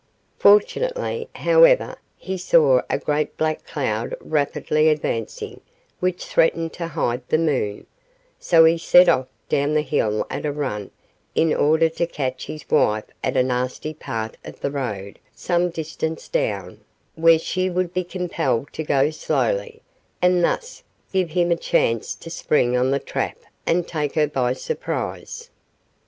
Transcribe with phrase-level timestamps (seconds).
[0.39, 5.61] Fortunately, however, he saw a great black cloud rapidly advancing
[5.99, 7.85] which threatened to hide the moon;
[8.39, 10.89] so he set off down the hill at a run
[11.35, 16.27] in order to catch his wife at a nasty part of the road some distance
[16.27, 16.79] down,
[17.13, 19.83] where she would be compelled to go slowly,
[20.19, 20.81] and thus
[21.13, 23.37] give him a chance to spring on the trap
[23.67, 25.51] and take her by surprise.